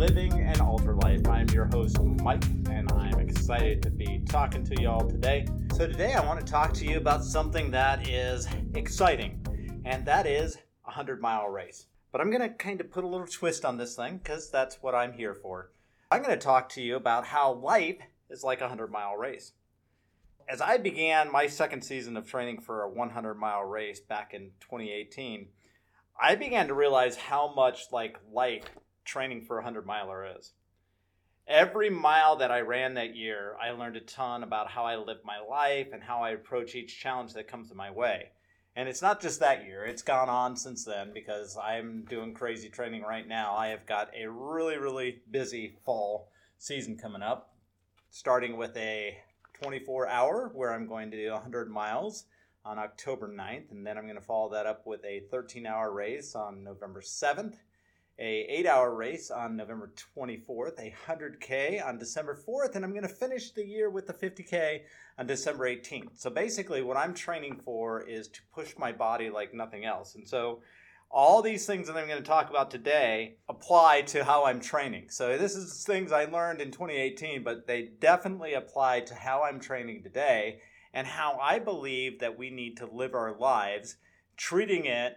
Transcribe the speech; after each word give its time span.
Living 0.00 0.32
an 0.32 0.62
Ultra 0.62 0.96
Life. 1.00 1.28
I'm 1.28 1.46
your 1.50 1.66
host, 1.66 2.00
Mike, 2.00 2.42
and 2.70 2.90
I'm 2.92 3.20
excited 3.20 3.82
to 3.82 3.90
be 3.90 4.22
talking 4.26 4.64
to 4.64 4.80
y'all 4.80 5.06
today. 5.06 5.44
So, 5.76 5.86
today 5.86 6.14
I 6.14 6.24
want 6.24 6.40
to 6.40 6.50
talk 6.50 6.72
to 6.72 6.86
you 6.86 6.96
about 6.96 7.22
something 7.22 7.70
that 7.72 8.08
is 8.08 8.48
exciting, 8.74 9.82
and 9.84 10.06
that 10.06 10.26
is 10.26 10.56
a 10.56 10.88
100 10.88 11.20
mile 11.20 11.48
race. 11.50 11.84
But 12.12 12.22
I'm 12.22 12.30
going 12.30 12.40
to 12.40 12.48
kind 12.48 12.80
of 12.80 12.90
put 12.90 13.04
a 13.04 13.06
little 13.06 13.26
twist 13.26 13.66
on 13.66 13.76
this 13.76 13.94
thing 13.94 14.16
because 14.16 14.50
that's 14.50 14.78
what 14.80 14.94
I'm 14.94 15.12
here 15.12 15.34
for. 15.34 15.70
I'm 16.10 16.22
going 16.22 16.32
to 16.34 16.42
talk 16.42 16.70
to 16.70 16.80
you 16.80 16.96
about 16.96 17.26
how 17.26 17.52
life 17.52 17.98
is 18.30 18.42
like 18.42 18.60
a 18.60 18.72
100 18.72 18.90
mile 18.90 19.16
race. 19.16 19.52
As 20.48 20.62
I 20.62 20.78
began 20.78 21.30
my 21.30 21.46
second 21.46 21.82
season 21.82 22.16
of 22.16 22.26
training 22.26 22.62
for 22.62 22.84
a 22.84 22.88
100 22.88 23.34
mile 23.34 23.64
race 23.64 24.00
back 24.00 24.32
in 24.32 24.52
2018, 24.60 25.48
I 26.18 26.36
began 26.36 26.68
to 26.68 26.74
realize 26.74 27.16
how 27.16 27.52
much 27.54 27.92
like 27.92 28.16
life 28.32 28.64
training 29.10 29.42
for 29.42 29.56
a 29.56 29.62
100 29.62 29.84
miler 29.84 30.24
is. 30.38 30.52
Every 31.48 31.90
mile 31.90 32.36
that 32.36 32.52
I 32.52 32.60
ran 32.60 32.94
that 32.94 33.16
year, 33.16 33.56
I 33.60 33.72
learned 33.72 33.96
a 33.96 34.00
ton 34.00 34.44
about 34.44 34.70
how 34.70 34.84
I 34.84 34.96
live 34.96 35.18
my 35.24 35.40
life 35.40 35.88
and 35.92 36.02
how 36.02 36.22
I 36.22 36.30
approach 36.30 36.76
each 36.76 37.00
challenge 37.00 37.34
that 37.34 37.48
comes 37.48 37.72
in 37.72 37.76
my 37.76 37.90
way. 37.90 38.30
And 38.76 38.88
it's 38.88 39.02
not 39.02 39.20
just 39.20 39.40
that 39.40 39.64
year, 39.66 39.84
it's 39.84 40.02
gone 40.02 40.28
on 40.28 40.56
since 40.56 40.84
then 40.84 41.10
because 41.12 41.58
I'm 41.60 42.04
doing 42.08 42.34
crazy 42.34 42.68
training 42.68 43.02
right 43.02 43.26
now. 43.26 43.56
I 43.56 43.68
have 43.68 43.84
got 43.84 44.10
a 44.16 44.30
really, 44.30 44.78
really 44.78 45.22
busy 45.28 45.74
fall 45.84 46.30
season 46.58 46.96
coming 46.96 47.22
up, 47.22 47.52
starting 48.10 48.56
with 48.56 48.76
a 48.76 49.18
24 49.60 50.06
hour 50.06 50.52
where 50.54 50.72
I'm 50.72 50.86
going 50.86 51.10
to 51.10 51.16
do 51.16 51.32
100 51.32 51.68
miles 51.68 52.26
on 52.64 52.78
October 52.78 53.28
9th, 53.28 53.72
and 53.72 53.84
then 53.84 53.98
I'm 53.98 54.04
going 54.04 54.14
to 54.14 54.20
follow 54.20 54.52
that 54.52 54.66
up 54.66 54.86
with 54.86 55.04
a 55.04 55.24
13 55.32 55.66
hour 55.66 55.90
race 55.90 56.36
on 56.36 56.62
November 56.62 57.00
7th 57.00 57.56
a 58.20 58.46
8 58.50 58.66
hour 58.66 58.94
race 58.94 59.30
on 59.30 59.56
November 59.56 59.90
24th, 60.16 60.78
a 60.78 60.94
100K 61.08 61.84
on 61.84 61.98
December 61.98 62.38
4th, 62.46 62.76
and 62.76 62.84
I'm 62.84 62.90
going 62.90 63.02
to 63.02 63.08
finish 63.08 63.52
the 63.52 63.64
year 63.64 63.88
with 63.88 64.06
the 64.06 64.12
50K 64.12 64.82
on 65.18 65.26
December 65.26 65.64
18th. 65.64 66.20
So 66.20 66.28
basically, 66.28 66.82
what 66.82 66.98
I'm 66.98 67.14
training 67.14 67.60
for 67.64 68.02
is 68.02 68.28
to 68.28 68.40
push 68.54 68.74
my 68.76 68.92
body 68.92 69.30
like 69.30 69.54
nothing 69.54 69.86
else. 69.86 70.16
And 70.16 70.28
so 70.28 70.60
all 71.10 71.40
these 71.40 71.66
things 71.66 71.86
that 71.86 71.96
I'm 71.96 72.06
going 72.06 72.22
to 72.22 72.28
talk 72.28 72.50
about 72.50 72.70
today 72.70 73.36
apply 73.48 74.02
to 74.02 74.22
how 74.22 74.44
I'm 74.44 74.60
training. 74.60 75.06
So 75.08 75.38
this 75.38 75.56
is 75.56 75.82
things 75.84 76.12
I 76.12 76.26
learned 76.26 76.60
in 76.60 76.70
2018, 76.70 77.42
but 77.42 77.66
they 77.66 77.88
definitely 78.00 78.52
apply 78.52 79.00
to 79.00 79.14
how 79.14 79.44
I'm 79.44 79.60
training 79.60 80.02
today 80.02 80.60
and 80.92 81.06
how 81.06 81.38
I 81.40 81.58
believe 81.58 82.20
that 82.20 82.38
we 82.38 82.50
need 82.50 82.76
to 82.76 82.86
live 82.86 83.14
our 83.14 83.36
lives, 83.38 83.96
treating 84.36 84.84
it 84.84 85.16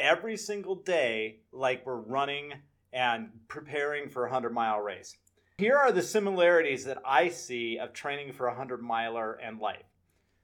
every 0.00 0.36
single 0.36 0.74
day 0.74 1.40
like 1.52 1.84
we're 1.84 1.96
running 1.96 2.54
and 2.92 3.28
preparing 3.46 4.08
for 4.08 4.22
a 4.22 4.28
100 4.28 4.50
mile 4.50 4.80
race. 4.80 5.16
Here 5.58 5.76
are 5.76 5.92
the 5.92 6.02
similarities 6.02 6.84
that 6.86 6.98
I 7.04 7.28
see 7.28 7.78
of 7.78 7.92
training 7.92 8.32
for 8.32 8.46
a 8.46 8.50
100 8.50 8.82
miler 8.82 9.34
and 9.34 9.60
life. 9.60 9.84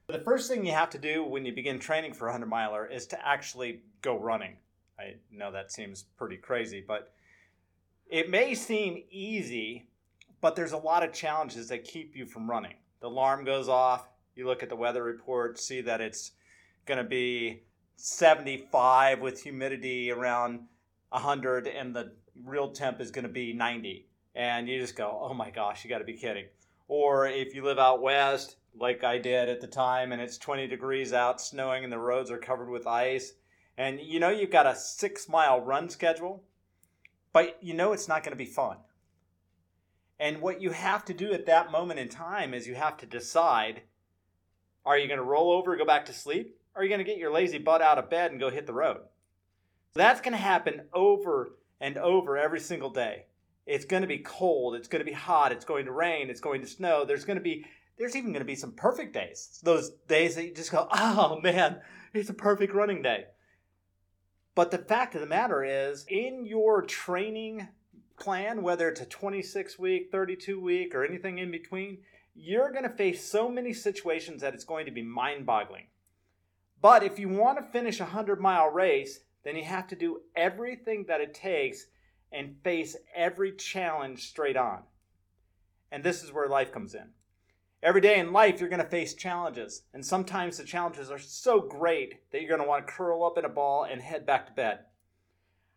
The 0.09 0.21
first 0.21 0.49
thing 0.49 0.65
you 0.65 0.73
have 0.73 0.91
to 0.91 0.99
do 0.99 1.25
when 1.25 1.45
you 1.45 1.53
begin 1.53 1.79
training 1.79 2.13
for 2.13 2.27
a 2.27 2.31
100 2.31 2.47
miler 2.47 2.87
is 2.87 3.07
to 3.09 3.27
actually 3.27 3.81
go 4.03 4.19
running. 4.19 4.57
I 4.99 5.15
know 5.33 5.51
that 5.51 5.73
seems 5.73 6.05
pretty 6.17 6.37
crazy, 6.37 6.85
but 6.87 7.13
it 8.09 8.31
may 8.31 8.55
seem 8.55 9.03
easy, 9.11 9.89
but 10.41 10.55
there's 10.55 10.73
a 10.73 10.79
lot 10.79 11.03
of 11.03 11.13
challenges 11.13 11.69
that 11.69 11.85
keep 11.85 12.15
you 12.15 12.27
from 12.27 12.49
running. 12.49 12.75
The 13.01 13.09
alarm 13.09 13.45
goes 13.45 13.69
off, 13.69 14.09
you 14.37 14.47
look 14.47 14.63
at 14.63 14.69
the 14.69 14.77
weather 14.77 15.03
report, 15.03 15.59
see 15.59 15.81
that 15.81 16.01
it's 16.01 16.33
going 16.85 16.99
to 16.99 17.05
be 17.05 17.63
75 17.97 19.21
with 19.21 19.43
humidity 19.43 20.11
around 20.11 20.61
100 21.11 21.67
and 21.67 21.95
the 21.95 22.13
real 22.45 22.71
temp 22.71 23.01
is 23.01 23.11
going 23.11 23.25
to 23.27 23.33
be 23.33 23.53
90 23.53 24.07
and 24.35 24.69
you 24.69 24.79
just 24.79 24.97
go 24.97 25.19
oh 25.23 25.35
my 25.35 25.51
gosh 25.51 25.85
you 25.85 25.91
got 25.91 25.99
to 25.99 26.05
be 26.05 26.13
kidding. 26.13 26.47
Or 26.89 27.27
if 27.27 27.55
you 27.55 27.65
live 27.65 27.79
out 27.79 28.03
west 28.03 28.57
like 28.79 29.03
i 29.03 29.17
did 29.19 29.49
at 29.49 29.61
the 29.61 29.67
time 29.67 30.13
and 30.13 30.21
it's 30.21 30.37
20 30.37 30.67
degrees 30.67 31.13
out 31.13 31.41
snowing 31.41 31.85
and 31.85 31.93
the 31.93 31.99
roads 31.99 32.31
are 32.31 32.39
covered 32.39 32.69
with 32.69 32.87
ice 32.87 33.33
and 33.79 34.01
you 34.01 34.21
know 34.21 34.29
you've 34.29 34.51
got 34.51 34.67
a 34.67 34.75
six 34.75 35.29
mile 35.29 35.61
run 35.61 35.89
schedule 35.89 36.45
but 37.33 37.59
you 37.61 37.75
know 37.75 37.93
it's 37.93 38.09
not 38.09 38.23
going 38.23 38.33
to 38.33 38.45
be 38.45 38.51
fun. 38.51 38.79
And 40.19 40.41
what 40.41 40.63
you 40.63 40.71
have 40.71 41.05
to 41.05 41.13
do 41.13 41.35
at 41.35 41.45
that 41.45 41.71
moment 41.71 42.01
in 42.01 42.09
time 42.09 42.55
is 42.55 42.67
you 42.67 42.75
have 42.75 42.97
to 42.99 43.07
decide 43.07 43.83
are 44.87 44.97
you 44.99 45.07
going 45.07 45.19
to 45.19 45.25
roll 45.25 45.53
over 45.53 45.77
go 45.77 45.85
back 45.85 46.07
to 46.07 46.15
sleep 46.15 46.57
are 46.77 46.83
you 46.83 46.89
going 46.91 46.99
to 46.99 47.05
get 47.05 47.19
your 47.19 47.33
lazy 47.33 47.59
butt 47.59 47.83
out 47.83 47.99
of 47.99 48.11
bed 48.11 48.31
and 48.31 48.39
go 48.39 48.51
hit 48.51 48.67
the 48.67 48.73
road? 48.75 49.01
That's 49.95 50.21
going 50.21 50.33
to 50.33 50.39
happen 50.39 50.83
over 50.93 51.57
and 51.81 51.97
over 51.97 52.37
every 52.37 52.61
single 52.61 52.91
day. 52.91 53.25
It's 53.65 53.87
going 53.87 54.03
to 54.03 54.07
be 54.07 54.19
cold, 54.19 54.77
it's 54.77 54.87
going 54.87 55.01
to 55.01 55.11
be 55.11 55.17
hot, 55.17 55.53
it's 55.53 55.65
going 55.65 55.87
to 55.87 55.93
rain, 55.93 56.31
it's 56.31 56.41
going 56.41 56.61
to 56.61 56.67
snow. 56.67 57.05
There's 57.05 57.25
going 57.25 57.39
to 57.39 57.43
be 57.43 57.67
there's 57.99 58.15
even 58.15 58.33
going 58.33 58.43
to 58.43 58.47
be 58.47 58.55
some 58.55 58.73
perfect 58.73 59.15
days. 59.15 59.59
Those 59.63 59.91
days 60.07 60.35
that 60.35 60.45
you 60.45 60.55
just 60.55 60.71
go, 60.71 60.87
"Oh 60.93 61.41
man, 61.43 61.81
it's 62.13 62.29
a 62.29 62.35
perfect 62.35 62.75
running 62.75 63.03
day." 63.03 63.25
But 64.55 64.71
the 64.71 64.79
fact 64.79 65.15
of 65.15 65.21
the 65.21 65.27
matter 65.27 65.65
is, 65.65 66.05
in 66.09 66.47
your 66.47 66.83
training 66.83 67.69
plan, 68.19 68.63
whether 68.63 68.89
it's 68.89 69.01
a 69.01 69.07
26 69.07 69.79
week, 69.79 70.09
32 70.11 70.61
week, 70.61 70.95
or 70.95 71.05
anything 71.05 71.39
in 71.39 71.51
between, 71.51 71.99
you're 72.35 72.71
going 72.71 72.85
to 72.85 72.91
face 72.91 73.25
so 73.25 73.51
many 73.51 73.73
situations 73.73 74.43
that 74.43 74.55
it's 74.55 74.65
going 74.65 74.87
to 74.87 74.93
be 74.93 75.03
mind 75.03 75.45
boggling. 75.45 75.89
But 76.87 77.03
if 77.03 77.19
you 77.19 77.29
want 77.29 77.59
to 77.59 77.73
finish 77.73 77.99
a 77.99 78.05
100 78.05 78.41
mile 78.41 78.69
race, 78.69 79.19
then 79.43 79.57
you 79.57 79.65
have 79.65 79.89
to 79.89 79.97
do 79.97 80.21
everything 80.37 81.07
that 81.09 81.21
it 81.21 81.35
takes 81.35 81.87
and 82.31 82.63
face 82.63 82.95
every 83.13 83.57
challenge 83.57 84.29
straight 84.29 84.57
on. 84.57 84.85
And 85.91 86.05
this 86.05 86.23
is 86.23 86.33
where 86.33 86.47
life 86.47 86.71
comes 86.71 86.95
in. 86.95 87.09
Every 87.83 88.01
day 88.01 88.21
in 88.21 88.33
life, 88.33 88.61
you're 88.61 88.69
going 88.69 88.85
to 88.85 88.89
face 88.89 89.15
challenges. 89.15 89.83
And 89.95 90.07
sometimes 90.07 90.59
the 90.59 90.63
challenges 90.63 91.11
are 91.11 91.19
so 91.19 91.61
great 91.61 92.31
that 92.31 92.41
you're 92.41 92.57
going 92.57 92.63
to 92.63 92.69
want 92.69 92.87
to 92.87 92.93
curl 92.93 93.25
up 93.25 93.37
in 93.37 93.45
a 93.45 93.49
ball 93.49 93.83
and 93.83 94.01
head 94.01 94.25
back 94.25 94.47
to 94.47 94.53
bed. 94.53 94.79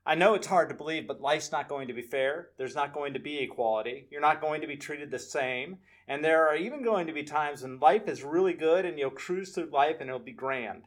I 0.06 0.14
know 0.14 0.36
it's 0.36 0.46
hard 0.46 0.70
to 0.70 0.76
believe, 0.76 1.08
but 1.08 1.22
life's 1.22 1.52
not 1.52 1.70
going 1.70 1.88
to 1.88 1.94
be 1.96 2.04
fair. 2.04 2.50
There's 2.58 2.76
not 2.76 2.94
going 2.94 3.14
to 3.14 3.20
be 3.20 3.40
equality. 3.40 4.06
You're 4.12 4.22
not 4.22 4.42
going 4.42 4.62
to 4.62 4.68
be 4.68 4.78
treated 4.78 5.10
the 5.10 5.18
same. 5.18 5.80
And 6.08 6.24
there 6.24 6.48
are 6.48 6.56
even 6.56 6.84
going 6.84 7.08
to 7.08 7.14
be 7.14 7.24
times 7.24 7.64
when 7.64 7.80
life 7.80 8.08
is 8.08 8.24
really 8.24 8.54
good 8.54 8.86
and 8.86 9.00
you'll 9.00 9.10
cruise 9.10 9.56
through 9.56 9.72
life 9.72 9.96
and 10.02 10.08
it'll 10.08 10.20
be 10.20 10.34
grand. 10.34 10.84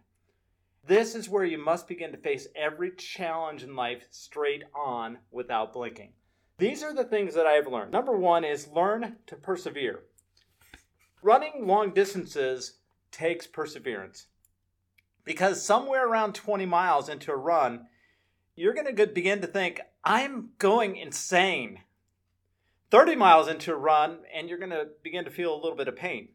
This 0.85 1.15
is 1.15 1.29
where 1.29 1.45
you 1.45 1.59
must 1.59 1.87
begin 1.87 2.11
to 2.11 2.19
face 2.19 2.49
every 2.57 2.91
challenge 2.91 3.63
in 3.63 3.77
life 3.77 4.07
straight 4.11 4.65
on 4.75 5.19
without 5.31 5.73
blinking. 5.73 6.13
These 6.59 6.83
are 6.83 6.93
the 6.93 7.05
things 7.05 7.35
that 7.35 7.47
I 7.47 7.53
have 7.53 7.69
learned. 7.69 7.93
Number 7.93 8.17
one 8.17 8.45
is 8.45 8.69
learn 8.69 9.17
to 9.27 9.37
persevere. 9.37 10.01
Running 11.23 11.67
long 11.67 11.93
distances 11.93 12.79
takes 13.13 13.47
perseverance 13.47 14.27
because 15.25 15.63
somewhere 15.63 16.09
around 16.09 16.35
20 16.35 16.67
miles 16.67 17.09
into 17.09 17.31
a 17.31 17.37
run, 17.37 17.87
you're 18.57 18.75
going 18.75 18.95
to 18.95 19.07
begin 19.07 19.41
to 19.41 19.47
think, 19.47 19.81
I'm 20.05 20.51
going 20.59 20.97
insane. 20.97 21.81
30 22.91 23.17
miles 23.17 23.49
into 23.49 23.73
a 23.73 23.77
run, 23.77 24.19
and 24.35 24.49
you're 24.49 24.59
going 24.59 24.71
to 24.71 24.89
begin 25.03 25.25
to 25.25 25.31
feel 25.31 25.55
a 25.55 25.63
little 25.63 25.77
bit 25.77 25.89
of 25.89 25.97
pain. 25.97 26.31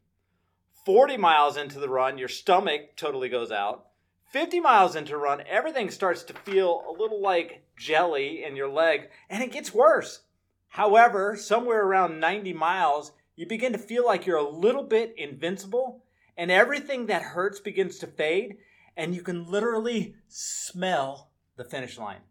40 0.85 1.17
miles 1.17 1.57
into 1.57 1.79
the 1.79 1.89
run, 1.89 2.17
your 2.17 2.29
stomach 2.29 2.95
totally 2.95 3.29
goes 3.29 3.51
out. 3.51 3.87
50 4.29 4.59
miles 4.59 4.95
into 4.95 5.17
run, 5.17 5.41
everything 5.47 5.89
starts 5.89 6.23
to 6.23 6.33
feel 6.33 6.83
a 6.87 6.91
little 6.91 7.21
like 7.21 7.63
jelly 7.77 8.43
in 8.43 8.55
your 8.55 8.69
leg, 8.69 9.09
and 9.29 9.41
it 9.41 9.51
gets 9.51 9.73
worse. 9.73 10.21
However, 10.69 11.35
somewhere 11.37 11.83
around 11.83 12.19
90 12.19 12.53
miles, 12.53 13.13
you 13.35 13.47
begin 13.47 13.71
to 13.71 13.79
feel 13.79 14.05
like 14.05 14.25
you're 14.25 14.37
a 14.37 14.49
little 14.49 14.83
bit 14.83 15.13
invincible, 15.17 16.03
and 16.35 16.51
everything 16.51 17.05
that 17.05 17.21
hurts 17.21 17.59
begins 17.59 17.99
to 17.99 18.07
fade, 18.07 18.57
and 18.97 19.15
you 19.15 19.21
can 19.21 19.49
literally 19.49 20.15
smell 20.27 21.31
the 21.55 21.63
finish 21.63 21.97
line. 21.97 22.21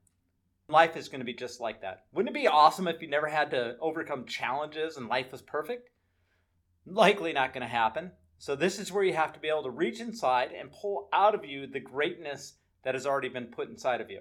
Life 0.69 0.97
is 0.97 1.09
going 1.09 1.21
to 1.21 1.25
be 1.25 1.33
just 1.33 1.61
like 1.61 1.81
that. 1.81 2.05
Wouldn't 2.13 2.37
it 2.37 2.41
be 2.41 2.49
awesome 2.49 2.89
if 2.89 3.01
you 3.01 3.09
never 3.09 3.29
had 3.29 3.53
to 3.53 3.77
overcome 3.81 4.27
challenges 4.27 4.97
and 4.97 5.09
life 5.09 5.31
was 5.31 5.41
perfect? 5.41 5.91
Likely 6.85 7.33
not 7.33 7.55
going 7.55 7.63
to 7.63 7.69
happen. 7.69 8.11
So, 8.39 8.55
this 8.55 8.79
is 8.79 8.93
where 8.93 9.05
you 9.05 9.15
have 9.15 9.33
to 9.33 9.41
be 9.41 9.49
able 9.49 9.63
to 9.63 9.71
reach 9.71 10.01
inside 10.01 10.51
and 10.53 10.71
pull 10.71 11.09
out 11.13 11.35
of 11.35 11.45
you 11.45 11.67
the 11.67 11.81
greatness 11.81 12.55
that 12.85 12.95
has 12.95 13.07
already 13.07 13.29
been 13.29 13.47
put 13.47 13.69
inside 13.69 14.01
of 14.01 14.11
you. 14.11 14.21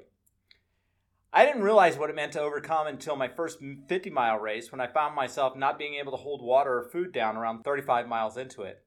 I 1.34 1.46
didn't 1.46 1.64
realize 1.64 1.98
what 1.98 2.10
it 2.10 2.16
meant 2.16 2.32
to 2.34 2.42
overcome 2.42 2.88
until 2.88 3.18
my 3.18 3.28
first 3.28 3.60
50 3.90 4.10
mile 4.10 4.40
race 4.40 4.72
when 4.72 4.80
I 4.80 4.88
found 4.88 5.16
myself 5.16 5.58
not 5.58 5.78
being 5.78 5.96
able 5.96 6.12
to 6.14 6.18
hold 6.18 6.42
water 6.42 6.78
or 6.78 6.90
food 6.90 7.12
down 7.12 7.36
around 7.36 7.64
35 7.64 8.08
miles 8.08 8.38
into 8.38 8.62
it. 8.62 8.86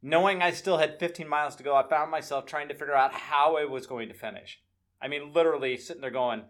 Knowing 0.00 0.42
I 0.42 0.52
still 0.52 0.78
had 0.78 1.00
15 1.00 1.28
miles 1.28 1.56
to 1.56 1.64
go, 1.64 1.74
I 1.74 1.88
found 1.88 2.10
myself 2.10 2.46
trying 2.46 2.68
to 2.68 2.74
figure 2.74 2.94
out 2.94 3.12
how 3.12 3.56
I 3.56 3.64
was 3.64 3.88
going 3.88 4.08
to 4.08 4.14
finish. 4.14 4.60
I 5.00 5.08
mean, 5.08 5.32
literally 5.32 5.76
sitting 5.76 6.02
there 6.02 6.12
going, 6.12 6.42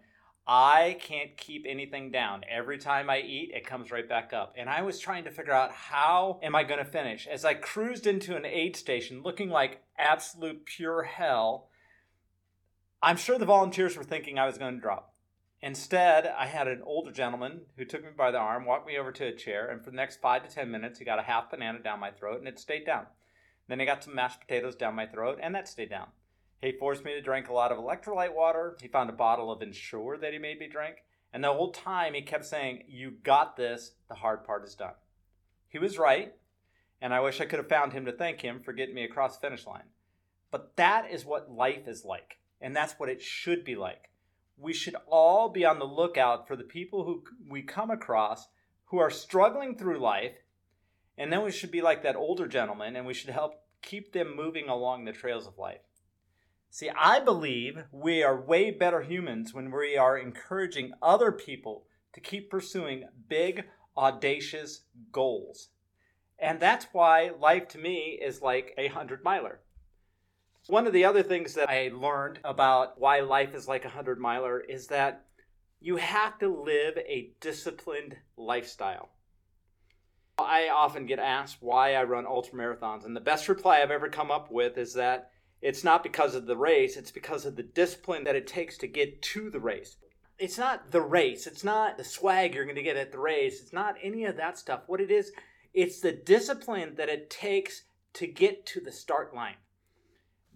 I 0.45 0.97
can't 0.99 1.37
keep 1.37 1.65
anything 1.67 2.11
down. 2.11 2.41
Every 2.49 2.77
time 2.77 3.09
I 3.09 3.19
eat, 3.19 3.51
it 3.53 3.65
comes 3.65 3.91
right 3.91 4.07
back 4.07 4.33
up. 4.33 4.53
And 4.57 4.69
I 4.69 4.81
was 4.81 4.99
trying 4.99 5.23
to 5.23 5.31
figure 5.31 5.53
out 5.53 5.71
how 5.71 6.39
am 6.43 6.53
I 6.53 6.63
going 6.63 6.83
to 6.83 6.91
finish. 6.91 7.27
As 7.27 7.45
I 7.45 7.53
cruised 7.53 8.05
into 8.05 8.35
an 8.35 8.45
aid 8.45 8.75
station 8.75 9.23
looking 9.23 9.49
like 9.49 9.83
absolute 9.97 10.65
pure 10.65 11.03
hell, 11.03 11.69
I'm 13.01 13.17
sure 13.17 13.37
the 13.37 13.45
volunteers 13.45 13.95
were 13.95 14.03
thinking 14.03 14.37
I 14.37 14.45
was 14.45 14.57
going 14.57 14.75
to 14.75 14.81
drop. 14.81 15.13
Instead, 15.61 16.27
I 16.27 16.47
had 16.47 16.67
an 16.67 16.81
older 16.85 17.11
gentleman 17.13 17.61
who 17.77 17.85
took 17.85 18.03
me 18.03 18.09
by 18.17 18.31
the 18.31 18.37
arm, 18.37 18.65
walked 18.65 18.85
me 18.85 18.97
over 18.97 19.13
to 19.13 19.27
a 19.27 19.31
chair, 19.31 19.69
and 19.69 19.81
for 19.81 19.91
the 19.91 19.95
next 19.95 20.19
five 20.19 20.43
to 20.43 20.53
ten 20.53 20.69
minutes, 20.69 20.99
he 20.99 21.05
got 21.05 21.19
a 21.19 21.23
half 21.23 21.49
banana 21.49 21.79
down 21.79 22.01
my 22.01 22.11
throat, 22.11 22.39
and 22.39 22.49
it 22.49 22.59
stayed 22.59 22.85
down. 22.85 23.05
Then 23.69 23.79
he 23.79 23.85
got 23.85 24.03
some 24.03 24.13
mashed 24.13 24.41
potatoes 24.41 24.75
down 24.75 24.93
my 24.95 25.05
throat, 25.05 25.39
and 25.41 25.55
that 25.55 25.69
stayed 25.69 25.89
down. 25.89 26.07
He 26.63 26.71
forced 26.71 27.03
me 27.03 27.11
to 27.11 27.21
drink 27.21 27.49
a 27.49 27.53
lot 27.53 27.73
of 27.73 27.77
electrolyte 27.77 28.33
water. 28.33 28.77
He 28.81 28.87
found 28.87 29.09
a 29.09 29.13
bottle 29.13 29.51
of 29.51 29.61
Ensure 29.61 30.17
that 30.17 30.31
he 30.31 30.39
made 30.39 30.59
me 30.59 30.69
drink. 30.69 31.03
And 31.33 31.43
the 31.43 31.51
whole 31.51 31.73
time 31.73 32.13
he 32.13 32.21
kept 32.21 32.45
saying, 32.45 32.83
You 32.87 33.11
got 33.23 33.57
this. 33.57 33.95
The 34.07 34.15
hard 34.15 34.45
part 34.45 34.63
is 34.63 34.73
done. 34.73 34.93
He 35.67 35.77
was 35.77 35.97
right. 35.97 36.33
And 37.01 37.13
I 37.13 37.19
wish 37.19 37.41
I 37.41 37.45
could 37.45 37.59
have 37.59 37.67
found 37.67 37.91
him 37.91 38.05
to 38.05 38.13
thank 38.13 38.39
him 38.39 38.61
for 38.63 38.71
getting 38.71 38.95
me 38.95 39.03
across 39.03 39.35
the 39.35 39.41
finish 39.41 39.67
line. 39.67 39.89
But 40.51 40.77
that 40.77 41.11
is 41.11 41.25
what 41.25 41.51
life 41.51 41.85
is 41.85 42.05
like. 42.05 42.37
And 42.61 42.73
that's 42.73 42.93
what 42.93 43.09
it 43.09 43.21
should 43.21 43.65
be 43.65 43.75
like. 43.75 44.09
We 44.55 44.71
should 44.71 44.95
all 45.07 45.49
be 45.49 45.65
on 45.65 45.79
the 45.79 45.85
lookout 45.85 46.47
for 46.47 46.55
the 46.55 46.63
people 46.63 47.03
who 47.03 47.25
we 47.49 47.61
come 47.61 47.91
across 47.91 48.47
who 48.85 48.99
are 48.99 49.09
struggling 49.09 49.77
through 49.77 49.99
life. 49.99 50.37
And 51.17 51.33
then 51.33 51.43
we 51.43 51.51
should 51.51 51.71
be 51.71 51.81
like 51.81 52.03
that 52.03 52.15
older 52.15 52.47
gentleman 52.47 52.95
and 52.95 53.05
we 53.05 53.13
should 53.13 53.31
help 53.31 53.55
keep 53.81 54.13
them 54.13 54.33
moving 54.33 54.69
along 54.69 55.03
the 55.03 55.11
trails 55.11 55.45
of 55.45 55.57
life. 55.57 55.81
See, 56.73 56.89
I 56.89 57.19
believe 57.19 57.83
we 57.91 58.23
are 58.23 58.35
way 58.35 58.71
better 58.71 59.03
humans 59.03 59.53
when 59.53 59.69
we 59.69 59.95
are 59.95 60.17
encouraging 60.17 60.93
other 61.03 61.31
people 61.31 61.85
to 62.13 62.19
keep 62.19 62.49
pursuing 62.49 63.07
big, 63.29 63.65
audacious 63.95 64.81
goals. 65.11 65.69
And 66.39 66.59
that's 66.59 66.87
why 66.91 67.29
life 67.39 67.67
to 67.69 67.77
me 67.77 68.19
is 68.19 68.41
like 68.41 68.73
a 68.75 68.87
hundred 68.87 69.23
miler. 69.23 69.59
One 70.65 70.87
of 70.87 70.93
the 70.93 71.05
other 71.05 71.21
things 71.21 71.53
that 71.53 71.69
I 71.69 71.91
learned 71.93 72.39
about 72.43 72.99
why 72.99 73.19
life 73.19 73.53
is 73.53 73.67
like 73.67 73.85
a 73.85 73.89
hundred 73.89 74.17
miler 74.19 74.59
is 74.59 74.87
that 74.87 75.27
you 75.79 75.97
have 75.97 76.39
to 76.39 76.47
live 76.47 76.97
a 76.97 77.33
disciplined 77.39 78.17
lifestyle. 78.35 79.09
I 80.39 80.69
often 80.69 81.05
get 81.05 81.19
asked 81.19 81.57
why 81.59 81.93
I 81.93 82.03
run 82.05 82.25
ultra 82.25 82.57
marathons, 82.57 83.05
and 83.05 83.15
the 83.15 83.21
best 83.21 83.47
reply 83.47 83.83
I've 83.83 83.91
ever 83.91 84.09
come 84.09 84.31
up 84.31 84.49
with 84.49 84.79
is 84.79 84.95
that 84.95 85.29
it's 85.63 85.83
not 85.85 86.03
because 86.03 86.35
of 86.35 86.45
the 86.45 86.57
race, 86.57 86.97
it's 86.97 87.09
because 87.09 87.45
of 87.45 87.55
the 87.55 87.63
discipline 87.63 88.25
that 88.25 88.35
it 88.35 88.45
takes 88.45 88.77
to 88.79 88.87
get 88.87 89.21
to 89.21 89.49
the 89.49 89.61
race. 89.61 89.95
It's 90.37 90.57
not 90.57 90.91
the 90.91 91.01
race, 91.01 91.47
it's 91.47 91.63
not 91.63 91.97
the 91.97 92.03
swag 92.03 92.53
you're 92.53 92.65
going 92.65 92.75
to 92.75 92.83
get 92.83 92.97
at 92.97 93.13
the 93.13 93.17
race, 93.17 93.61
it's 93.61 93.71
not 93.71 93.95
any 94.03 94.25
of 94.25 94.35
that 94.35 94.57
stuff. 94.57 94.81
What 94.87 94.99
it 94.99 95.09
is, 95.09 95.31
it's 95.73 96.01
the 96.01 96.11
discipline 96.11 96.95
that 96.97 97.07
it 97.07 97.29
takes 97.29 97.83
to 98.15 98.27
get 98.27 98.65
to 98.67 98.81
the 98.81 98.91
start 98.91 99.33
line. 99.33 99.55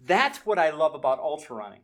That's 0.04 0.44
what 0.44 0.58
I 0.58 0.68
love 0.70 0.94
about 0.94 1.20
ultra 1.20 1.56
running. 1.56 1.80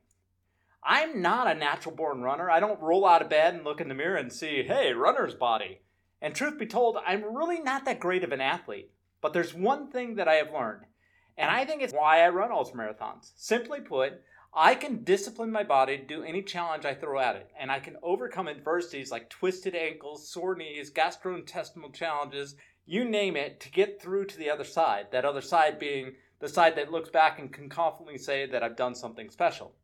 I'm 0.83 1.23
not 1.23 1.51
a 1.51 1.55
natural 1.55 1.97
born 1.97 2.21
runner. 2.21 2.51
I 2.51 2.61
don't 2.61 2.83
roll 2.83 3.07
out 3.07 3.23
of 3.23 3.31
bed 3.31 3.55
and 3.55 3.65
look 3.65 3.81
in 3.81 3.89
the 3.89 3.95
mirror 3.95 4.17
and 4.17 4.31
see, 4.31 4.65
hey, 4.65 4.93
runner's 4.93 5.35
body. 5.35 5.81
And 6.21 6.35
truth 6.35 6.59
be 6.59 6.67
told, 6.67 6.99
I'm 7.07 7.35
really 7.35 7.61
not 7.61 7.87
that 7.87 8.01
great 8.01 8.23
of 8.23 8.33
an 8.33 8.43
athlete. 8.43 8.91
But 9.23 9.33
there's 9.33 9.55
one 9.55 9.91
thing 9.91 10.17
that 10.17 10.29
I 10.29 10.35
have 10.35 10.53
learned 10.53 10.85
and 11.37 11.51
I 11.51 11.65
think 11.65 11.83
it's 11.83 11.93
why 11.93 12.23
I 12.23 12.29
run 12.29 12.53
ultra 12.53 12.77
marathons. 12.77 13.33
Simply 13.37 13.81
put, 13.81 14.23
I 14.53 14.77
can 14.77 15.03
discipline 15.03 15.51
my 15.51 15.65
body 15.65 15.99
to 15.99 16.05
do 16.05 16.23
any 16.23 16.43
challenge 16.43 16.85
I 16.85 16.95
throw 16.95 17.19
at 17.19 17.35
it, 17.35 17.51
and 17.59 17.73
I 17.73 17.81
can 17.81 17.97
overcome 18.03 18.47
adversities 18.47 19.11
like 19.11 19.29
twisted 19.29 19.75
ankles, 19.75 20.29
sore 20.29 20.55
knees, 20.55 20.93
gastrointestinal 20.93 21.93
challenges, 21.93 22.55
you 22.87 23.05
name 23.05 23.37
it, 23.37 23.59
to 23.61 23.71
get 23.71 24.01
through 24.01 24.27
to 24.27 24.39
the 24.39 24.51
other 24.51 24.63
side. 24.63 25.09
That 25.11 25.25
other 25.25 25.41
side 25.41 25.81
being 25.81 26.13
the 26.39 26.49
side 26.49 26.77
that 26.77 26.93
looks 26.93 27.11
back 27.11 27.41
and 27.41 27.53
can 27.53 27.69
confidently 27.69 28.19
say 28.19 28.47
that 28.47 28.63
I've 28.63 28.77
done 28.77 28.95
something 28.95 29.29
special. 29.29 29.75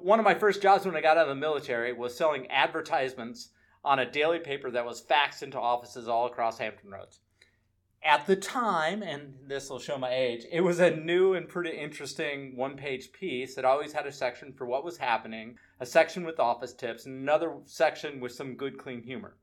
One 0.00 0.18
of 0.18 0.24
my 0.24 0.34
first 0.34 0.62
jobs 0.62 0.86
when 0.86 0.96
I 0.96 1.00
got 1.02 1.18
out 1.18 1.28
of 1.28 1.28
the 1.28 1.34
military 1.34 1.92
was 1.92 2.16
selling 2.16 2.50
advertisements 2.50 3.50
on 3.84 3.98
a 3.98 4.10
daily 4.10 4.38
paper 4.38 4.70
that 4.70 4.86
was 4.86 5.02
faxed 5.02 5.42
into 5.42 5.60
offices 5.60 6.08
all 6.08 6.26
across 6.26 6.58
Hampton 6.58 6.90
Roads 6.90 7.20
at 8.02 8.26
the 8.26 8.36
time, 8.36 9.02
and 9.02 9.34
this 9.46 9.68
will 9.68 9.78
show 9.78 9.98
my 9.98 10.14
age, 10.14 10.44
it 10.50 10.60
was 10.60 10.78
a 10.78 10.94
new 10.94 11.34
and 11.34 11.48
pretty 11.48 11.76
interesting 11.76 12.56
one 12.56 12.76
page 12.76 13.10
piece. 13.12 13.58
It 13.58 13.64
always 13.64 13.92
had 13.92 14.06
a 14.06 14.12
section 14.12 14.52
for 14.52 14.64
what 14.64 14.84
was 14.84 14.96
happening, 14.96 15.58
a 15.80 15.86
section 15.86 16.24
with 16.24 16.38
office 16.38 16.72
tips, 16.72 17.06
and 17.06 17.16
another 17.16 17.52
section 17.64 18.20
with 18.20 18.32
some 18.32 18.54
good, 18.54 18.78
clean 18.78 19.02
humor. 19.02 19.36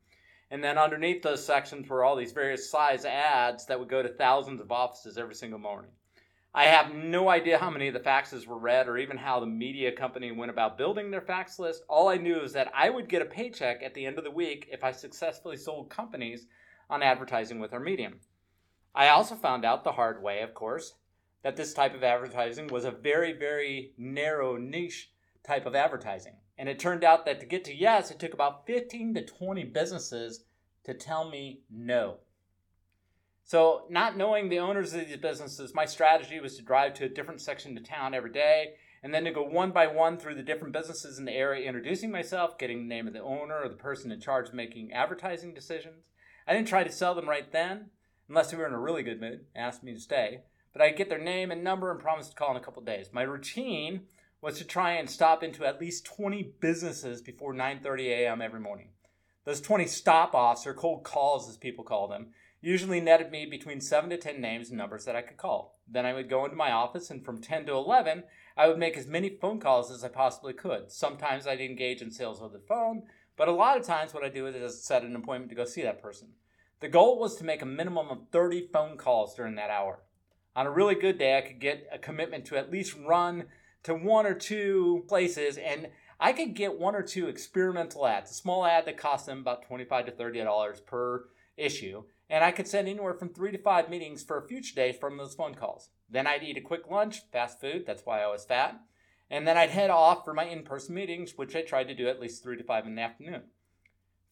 And 0.49 0.63
then 0.63 0.77
underneath 0.77 1.23
those 1.23 1.45
sections 1.45 1.89
were 1.89 2.03
all 2.03 2.15
these 2.15 2.31
various 2.31 2.69
size 2.69 3.05
ads 3.05 3.65
that 3.65 3.79
would 3.79 3.89
go 3.89 4.01
to 4.01 4.09
thousands 4.09 4.61
of 4.61 4.71
offices 4.71 5.17
every 5.17 5.35
single 5.35 5.59
morning. 5.59 5.91
I 6.55 6.65
have 6.65 6.93
no 6.93 7.29
idea 7.29 7.57
how 7.57 7.71
many 7.71 7.87
of 7.87 7.95
the 7.95 7.99
faxes 7.99 8.45
were 8.45 8.59
read 8.59 8.87
or 8.87 8.97
even 8.97 9.17
how 9.17 9.39
the 9.39 9.47
media 9.47 9.91
company 9.91 10.31
went 10.31 10.51
about 10.51 10.77
building 10.77 11.09
their 11.09 11.21
fax 11.21 11.57
list. 11.57 11.83
All 11.89 12.07
I 12.07 12.17
knew 12.17 12.39
is 12.41 12.53
that 12.53 12.71
I 12.75 12.91
would 12.91 13.09
get 13.09 13.23
a 13.23 13.25
paycheck 13.25 13.81
at 13.81 13.95
the 13.95 14.05
end 14.05 14.19
of 14.19 14.23
the 14.23 14.31
week 14.31 14.69
if 14.71 14.83
I 14.83 14.91
successfully 14.91 15.57
sold 15.57 15.89
companies 15.89 16.45
on 16.89 17.01
advertising 17.01 17.59
with 17.59 17.73
our 17.73 17.79
medium. 17.79 18.19
I 18.95 19.09
also 19.09 19.35
found 19.35 19.65
out 19.65 19.83
the 19.83 19.93
hard 19.93 20.21
way, 20.21 20.41
of 20.41 20.53
course, 20.53 20.93
that 21.43 21.55
this 21.55 21.73
type 21.73 21.95
of 21.95 22.03
advertising 22.03 22.67
was 22.67 22.85
a 22.85 22.91
very, 22.91 23.33
very 23.33 23.93
narrow 23.97 24.57
niche 24.57 25.11
type 25.45 25.65
of 25.65 25.75
advertising. 25.75 26.33
And 26.57 26.69
it 26.69 26.79
turned 26.79 27.03
out 27.03 27.25
that 27.25 27.39
to 27.39 27.45
get 27.45 27.63
to 27.65 27.75
yes, 27.75 28.11
it 28.11 28.19
took 28.19 28.33
about 28.33 28.65
15 28.65 29.15
to 29.15 29.25
20 29.25 29.63
businesses 29.65 30.45
to 30.85 30.93
tell 30.93 31.29
me 31.29 31.61
no. 31.69 32.17
So, 33.45 33.83
not 33.89 34.15
knowing 34.15 34.47
the 34.47 34.59
owners 34.59 34.93
of 34.93 35.05
these 35.05 35.17
businesses, 35.17 35.73
my 35.75 35.85
strategy 35.85 36.39
was 36.39 36.55
to 36.55 36.63
drive 36.63 36.93
to 36.95 37.05
a 37.05 37.09
different 37.09 37.41
section 37.41 37.77
of 37.77 37.83
town 37.83 38.13
every 38.13 38.31
day 38.31 38.75
and 39.01 39.13
then 39.13 39.25
to 39.25 39.31
go 39.31 39.43
one 39.43 39.71
by 39.71 39.87
one 39.87 40.17
through 40.17 40.35
the 40.35 40.43
different 40.43 40.73
businesses 40.73 41.19
in 41.19 41.25
the 41.25 41.33
area, 41.33 41.67
introducing 41.67 42.09
myself, 42.09 42.57
getting 42.57 42.77
the 42.77 42.95
name 42.95 43.05
of 43.05 43.13
the 43.13 43.21
owner 43.21 43.59
or 43.61 43.67
the 43.67 43.75
person 43.75 44.13
in 44.13 44.21
charge 44.21 44.53
making 44.53 44.93
advertising 44.93 45.53
decisions. 45.53 46.05
I 46.47 46.53
didn't 46.53 46.69
try 46.69 46.85
to 46.85 46.91
sell 46.91 47.15
them 47.15 47.27
right 47.27 47.51
then 47.51 47.89
unless 48.27 48.51
they 48.51 48.57
were 48.57 48.67
in 48.67 48.73
a 48.73 48.79
really 48.79 49.03
good 49.03 49.21
mood, 49.21 49.45
asked 49.55 49.83
me 49.83 49.93
to 49.93 49.99
stay. 49.99 50.41
But 50.71 50.81
I'd 50.81 50.97
get 50.97 51.09
their 51.09 51.19
name 51.19 51.51
and 51.51 51.63
number 51.63 51.91
and 51.91 51.99
promise 51.99 52.29
to 52.29 52.35
call 52.35 52.51
in 52.51 52.57
a 52.57 52.59
couple 52.59 52.81
days. 52.81 53.09
My 53.13 53.21
routine 53.21 54.07
was 54.41 54.57
to 54.57 54.65
try 54.65 54.93
and 54.93 55.09
stop 55.09 55.43
into 55.43 55.65
at 55.65 55.79
least 55.79 56.05
20 56.05 56.53
businesses 56.59 57.21
before 57.21 57.53
9:30 57.53 58.07
a.m. 58.09 58.41
every 58.41 58.59
morning. 58.59 58.89
Those 59.45 59.61
20 59.61 59.85
stop-offs 59.87 60.65
or 60.65 60.73
cold 60.73 61.03
calls 61.03 61.49
as 61.49 61.57
people 61.57 61.83
call 61.83 62.07
them 62.07 62.27
usually 62.63 63.01
netted 63.01 63.29
me 63.29 63.45
between 63.45 63.81
7 63.81 64.09
to 64.09 64.17
10 64.17 64.39
names 64.39 64.69
and 64.69 64.77
numbers 64.77 65.03
that 65.03 65.17
I 65.17 65.21
could 65.21 65.35
call. 65.35 65.79
Then 65.85 66.05
I 66.05 66.13
would 66.13 66.29
go 66.29 66.45
into 66.45 66.55
my 66.55 66.71
office 66.71 67.09
and 67.09 67.23
from 67.23 67.41
10 67.41 67.65
to 67.65 67.73
11, 67.73 68.23
I 68.55 68.67
would 68.67 68.79
make 68.79 68.95
as 68.95 69.05
many 69.05 69.29
phone 69.29 69.59
calls 69.59 69.91
as 69.91 70.01
I 70.01 70.07
possibly 70.07 70.53
could. 70.53 70.89
Sometimes 70.89 71.45
I'd 71.45 71.59
engage 71.59 72.01
in 72.01 72.09
sales 72.09 72.39
over 72.41 72.57
the 72.57 72.63
phone, 72.63 73.03
but 73.35 73.49
a 73.49 73.51
lot 73.51 73.77
of 73.77 73.85
times 73.85 74.13
what 74.13 74.23
I 74.23 74.29
do 74.29 74.47
is 74.47 74.83
set 74.83 75.03
an 75.03 75.15
appointment 75.15 75.49
to 75.49 75.55
go 75.55 75.65
see 75.65 75.81
that 75.81 76.01
person. 76.01 76.29
The 76.83 76.89
goal 76.89 77.17
was 77.17 77.37
to 77.37 77.45
make 77.45 77.61
a 77.61 77.65
minimum 77.65 78.09
of 78.09 78.27
30 78.33 78.67
phone 78.73 78.97
calls 78.97 79.35
during 79.35 79.55
that 79.55 79.69
hour. 79.69 80.03
On 80.53 80.67
a 80.67 80.69
really 80.69 80.95
good 80.95 81.17
day, 81.17 81.37
I 81.37 81.41
could 81.41 81.61
get 81.61 81.87
a 81.89 81.97
commitment 81.97 82.43
to 82.47 82.57
at 82.57 82.73
least 82.73 82.97
run 83.07 83.45
to 83.83 83.95
one 83.95 84.25
or 84.25 84.33
two 84.33 85.05
places, 85.07 85.57
and 85.57 85.87
I 86.19 86.33
could 86.33 86.55
get 86.55 86.77
one 86.77 86.93
or 86.93 87.01
two 87.01 87.29
experimental 87.29 88.05
ads, 88.05 88.31
a 88.31 88.33
small 88.33 88.65
ad 88.65 88.85
that 88.85 88.97
cost 88.97 89.27
them 89.27 89.39
about 89.39 89.65
25 89.65 90.07
to 90.07 90.11
$30 90.11 90.85
per 90.85 91.29
issue, 91.55 92.03
and 92.29 92.43
I 92.43 92.51
could 92.51 92.67
send 92.67 92.89
anywhere 92.89 93.13
from 93.13 93.29
three 93.29 93.53
to 93.53 93.57
five 93.57 93.89
meetings 93.89 94.21
for 94.21 94.37
a 94.37 94.45
future 94.45 94.75
day 94.75 94.91
from 94.91 95.15
those 95.15 95.35
phone 95.35 95.55
calls. 95.55 95.87
Then 96.09 96.27
I'd 96.27 96.43
eat 96.43 96.57
a 96.57 96.61
quick 96.61 96.89
lunch, 96.91 97.21
fast 97.31 97.61
food, 97.61 97.85
that's 97.87 98.05
why 98.05 98.21
I 98.21 98.27
was 98.27 98.43
fat, 98.43 98.77
and 99.29 99.47
then 99.47 99.55
I'd 99.55 99.69
head 99.69 99.89
off 99.89 100.25
for 100.25 100.33
my 100.33 100.43
in 100.43 100.63
person 100.63 100.95
meetings, 100.95 101.37
which 101.37 101.55
I 101.55 101.61
tried 101.61 101.87
to 101.87 101.95
do 101.95 102.09
at 102.09 102.19
least 102.19 102.43
three 102.43 102.57
to 102.57 102.63
five 102.65 102.85
in 102.85 102.95
the 102.95 103.03
afternoon. 103.03 103.43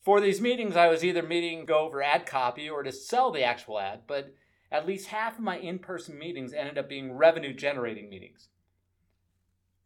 For 0.01 0.19
these 0.19 0.41
meetings, 0.41 0.75
I 0.75 0.87
was 0.87 1.03
either 1.03 1.21
meeting 1.21 1.65
go 1.65 1.79
over 1.79 2.01
ad 2.01 2.25
copy 2.25 2.69
or 2.69 2.81
to 2.81 2.91
sell 2.91 3.31
the 3.31 3.43
actual 3.43 3.79
ad, 3.79 4.01
but 4.07 4.33
at 4.71 4.87
least 4.87 5.09
half 5.09 5.37
of 5.37 5.43
my 5.43 5.57
in 5.57 5.77
person 5.77 6.17
meetings 6.17 6.53
ended 6.53 6.77
up 6.77 6.89
being 6.89 7.13
revenue 7.13 7.53
generating 7.53 8.09
meetings. 8.09 8.47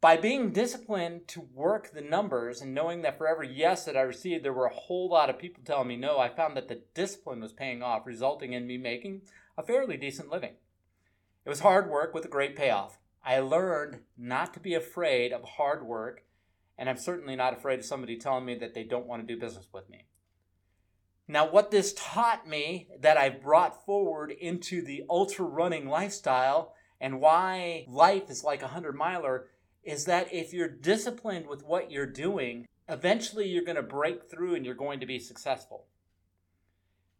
By 0.00 0.16
being 0.16 0.52
disciplined 0.52 1.26
to 1.28 1.48
work 1.52 1.90
the 1.92 2.00
numbers 2.00 2.60
and 2.60 2.72
knowing 2.72 3.02
that 3.02 3.18
for 3.18 3.26
every 3.26 3.52
yes 3.52 3.84
that 3.84 3.96
I 3.96 4.02
received, 4.02 4.44
there 4.44 4.52
were 4.52 4.66
a 4.66 4.74
whole 4.74 5.08
lot 5.08 5.28
of 5.28 5.38
people 5.38 5.62
telling 5.64 5.88
me 5.88 5.96
no, 5.96 6.18
I 6.18 6.28
found 6.28 6.56
that 6.56 6.68
the 6.68 6.82
discipline 6.94 7.40
was 7.40 7.52
paying 7.52 7.82
off, 7.82 8.06
resulting 8.06 8.52
in 8.52 8.66
me 8.66 8.78
making 8.78 9.22
a 9.58 9.62
fairly 9.62 9.96
decent 9.96 10.30
living. 10.30 10.54
It 11.44 11.48
was 11.48 11.60
hard 11.60 11.90
work 11.90 12.14
with 12.14 12.24
a 12.24 12.28
great 12.28 12.56
payoff. 12.56 12.98
I 13.24 13.40
learned 13.40 14.00
not 14.16 14.54
to 14.54 14.60
be 14.60 14.74
afraid 14.74 15.32
of 15.32 15.42
hard 15.42 15.84
work 15.84 16.22
and 16.78 16.88
I'm 16.88 16.96
certainly 16.96 17.36
not 17.36 17.54
afraid 17.54 17.78
of 17.78 17.84
somebody 17.84 18.16
telling 18.16 18.44
me 18.44 18.54
that 18.56 18.74
they 18.74 18.84
don't 18.84 19.06
want 19.06 19.26
to 19.26 19.34
do 19.34 19.40
business 19.40 19.68
with 19.72 19.88
me. 19.88 20.06
Now, 21.28 21.50
what 21.50 21.70
this 21.70 21.92
taught 21.94 22.46
me 22.48 22.88
that 23.00 23.16
I 23.16 23.30
brought 23.30 23.84
forward 23.84 24.30
into 24.30 24.82
the 24.82 25.04
ultra 25.10 25.44
running 25.44 25.88
lifestyle 25.88 26.74
and 27.00 27.20
why 27.20 27.84
life 27.88 28.30
is 28.30 28.44
like 28.44 28.62
a 28.62 28.68
hundred 28.68 28.94
miler 28.94 29.48
is 29.82 30.04
that 30.04 30.32
if 30.32 30.52
you're 30.52 30.68
disciplined 30.68 31.46
with 31.46 31.64
what 31.64 31.90
you're 31.90 32.06
doing, 32.06 32.66
eventually 32.88 33.48
you're 33.48 33.64
going 33.64 33.76
to 33.76 33.82
break 33.82 34.30
through 34.30 34.54
and 34.54 34.64
you're 34.64 34.74
going 34.74 35.00
to 35.00 35.06
be 35.06 35.18
successful. 35.18 35.86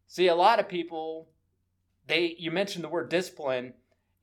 See, 0.07 0.27
a 0.27 0.35
lot 0.35 0.59
of 0.59 0.69
people, 0.69 1.29
they 2.07 2.35
you 2.39 2.49
mentioned 2.51 2.83
the 2.83 2.89
word 2.89 3.09
discipline, 3.09 3.73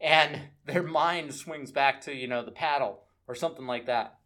and 0.01 0.41
their 0.65 0.83
mind 0.83 1.35
swings 1.35 1.71
back 1.71 2.01
to 2.03 2.15
you 2.15 2.27
know 2.27 2.45
the 2.45 2.51
paddle 2.51 3.05
or 3.27 3.35
something 3.35 3.67
like 3.67 3.87
that. 3.87 4.19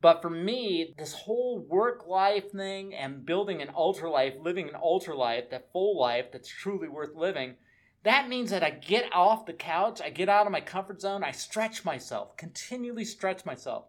But 0.00 0.22
for 0.22 0.30
me, 0.30 0.94
this 0.96 1.12
whole 1.12 1.58
work 1.58 2.06
life 2.06 2.52
thing 2.52 2.94
and 2.94 3.26
building 3.26 3.60
an 3.60 3.70
ultra 3.74 4.10
life, 4.10 4.34
living 4.40 4.68
an 4.68 4.76
ultra 4.76 5.16
life, 5.16 5.50
that 5.50 5.72
full 5.72 5.98
life 5.98 6.26
that's 6.32 6.48
truly 6.48 6.88
worth 6.88 7.16
living, 7.16 7.56
that 8.04 8.28
means 8.28 8.50
that 8.50 8.62
I 8.62 8.70
get 8.70 9.12
off 9.12 9.46
the 9.46 9.52
couch, 9.52 10.00
I 10.00 10.10
get 10.10 10.28
out 10.28 10.46
of 10.46 10.52
my 10.52 10.60
comfort 10.60 11.00
zone, 11.00 11.24
I 11.24 11.32
stretch 11.32 11.84
myself, 11.84 12.36
continually 12.36 13.04
stretch 13.04 13.44
myself. 13.44 13.86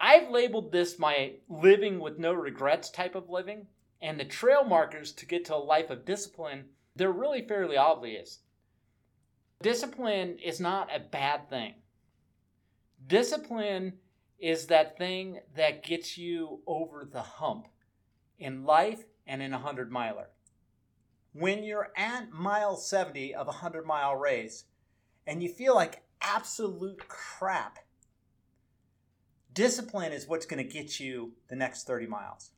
I've 0.00 0.30
labeled 0.30 0.72
this 0.72 0.98
my 0.98 1.34
living 1.48 2.00
with 2.00 2.18
no 2.18 2.32
regrets 2.32 2.90
type 2.90 3.14
of 3.14 3.30
living, 3.30 3.68
and 4.02 4.18
the 4.18 4.24
trail 4.24 4.64
markers 4.64 5.12
to 5.12 5.26
get 5.26 5.44
to 5.44 5.54
a 5.54 5.58
life 5.58 5.90
of 5.90 6.04
discipline, 6.04 6.64
they're 6.96 7.12
really 7.12 7.46
fairly 7.46 7.76
obvious. 7.76 8.40
Discipline 9.62 10.38
is 10.38 10.58
not 10.58 10.88
a 10.94 10.98
bad 10.98 11.48
thing. 11.48 11.74
Discipline 13.06 13.98
is 14.40 14.66
that 14.66 14.96
thing 14.96 15.40
that 15.54 15.84
gets 15.84 16.16
you 16.16 16.60
over 16.66 17.06
the 17.10 17.22
hump 17.22 17.68
in 18.38 18.64
life 18.64 19.04
and 19.26 19.42
in 19.42 19.52
a 19.52 19.58
100 19.58 19.92
miler. 19.92 20.30
When 21.32 21.62
you're 21.62 21.90
at 21.96 22.32
mile 22.32 22.76
70 22.76 23.34
of 23.34 23.46
a 23.46 23.50
100 23.50 23.86
mile 23.86 24.16
race 24.16 24.64
and 25.26 25.42
you 25.42 25.48
feel 25.48 25.74
like 25.74 26.02
absolute 26.22 27.06
crap, 27.06 27.78
discipline 29.52 30.12
is 30.12 30.26
what's 30.26 30.46
going 30.46 30.66
to 30.66 30.72
get 30.72 30.98
you 30.98 31.32
the 31.48 31.56
next 31.56 31.86
30 31.86 32.06
miles. 32.06 32.50